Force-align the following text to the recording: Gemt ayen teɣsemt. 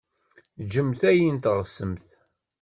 Gemt 0.71 1.01
ayen 1.09 1.37
teɣsemt. 1.43 2.07